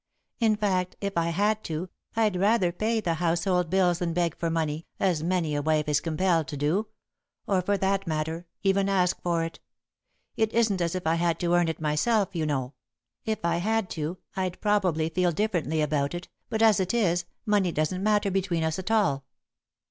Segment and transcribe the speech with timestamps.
[0.39, 4.49] In fact, if I had to, I'd rather pay the household bills than beg for
[4.49, 6.87] money, as many a wife is compelled to do
[7.45, 9.59] or, for that matter, even ask for it.
[10.35, 12.73] It isn't as if I had to earn it myself, you know.
[13.25, 17.71] If I had to, I'd probably feel differently about it, but, as it is, money
[17.71, 19.25] doesn't matter between us at all.